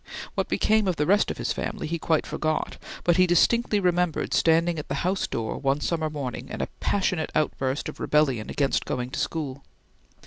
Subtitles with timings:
[0.33, 4.33] What became of the rest of the family he quite forgot; but he distinctly remembered
[4.33, 8.85] standing at the house door one summer morning in a passionate outburst of rebellion against
[8.85, 9.63] going to school.